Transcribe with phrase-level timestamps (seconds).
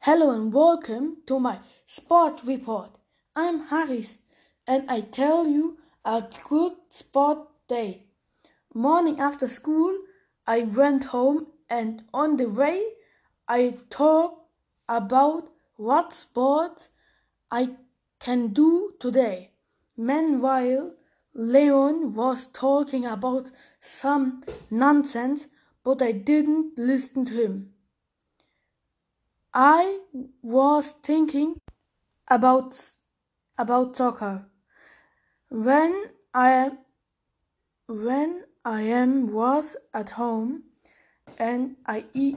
[0.00, 2.90] Hello and welcome to my sport report.
[3.34, 4.18] I'm Harris
[4.64, 8.04] and I tell you a good sport day.
[8.72, 9.98] Morning after school,
[10.46, 12.84] I went home and on the way,
[13.48, 14.48] I talked
[14.88, 16.88] about what sports
[17.50, 17.70] I
[18.20, 19.50] can do today.
[19.96, 20.92] Meanwhile,
[21.34, 23.50] Leon was talking about
[23.80, 25.48] some nonsense,
[25.82, 27.72] but I didn't listen to him.
[29.58, 30.00] I
[30.42, 31.62] was thinking
[32.28, 32.76] about
[33.56, 34.44] about soccer.
[35.48, 36.72] When I
[37.86, 40.64] when I am was at home
[41.38, 42.36] and I eat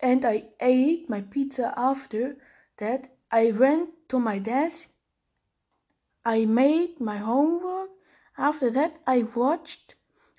[0.00, 2.36] and I ate my pizza after
[2.78, 4.88] that I went to my desk.
[6.24, 7.90] I made my homework.
[8.36, 9.94] After that I watched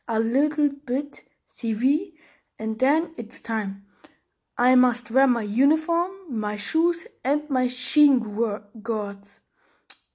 [0.09, 1.23] a little bit
[1.55, 2.11] TV
[2.59, 3.86] and then it's time.
[4.59, 8.19] I must wear my uniform, my shoes, and my shin
[8.81, 9.39] guards.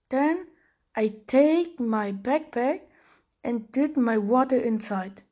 [0.08, 0.48] Then
[0.96, 2.80] I take my backpack
[3.44, 5.22] and did my water inside.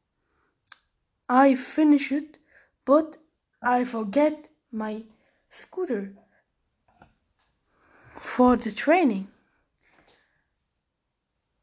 [1.28, 2.38] I finish it,
[2.84, 3.16] but
[3.60, 5.04] I forget my
[5.48, 6.12] scooter
[8.20, 9.28] for the training.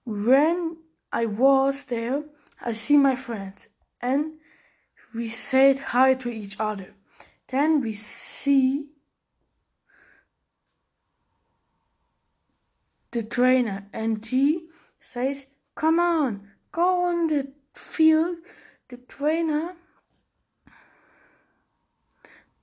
[0.06, 0.78] When
[1.12, 2.24] I was there,
[2.62, 3.70] I see my friends
[4.02, 4.34] and
[5.14, 6.97] we said hi to each other.
[7.50, 8.88] Then we see
[13.12, 14.68] the trainer and he
[15.00, 18.38] says, Come on, go on the field.
[18.90, 19.76] The trainer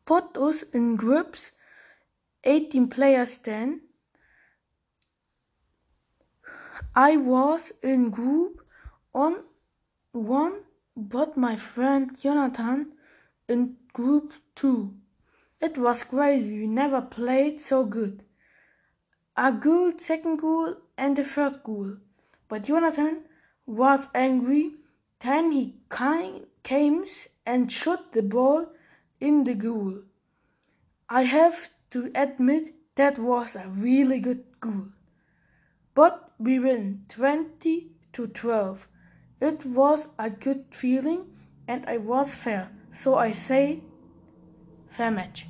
[0.05, 1.53] put us in groups,
[2.45, 3.81] 18 players then.
[6.95, 8.61] I was in group
[9.15, 9.45] on
[10.13, 10.61] one,
[10.97, 12.93] but my friend Jonathan
[13.49, 14.95] in group two.
[15.61, 18.23] It was crazy, we never played so good.
[19.37, 21.97] A goal, second goal, and the third goal.
[22.49, 23.25] But Jonathan
[23.67, 24.75] was angry.
[25.21, 27.05] Then he came
[27.47, 28.67] and shot the ball
[29.21, 30.03] in the goal.
[31.09, 34.89] I have to admit that was a really good goal.
[35.95, 38.89] But we win 20 to 12.
[39.41, 41.27] It was a good feeling
[41.67, 42.71] and I was fair.
[42.95, 43.81] So I say
[45.11, 45.49] match.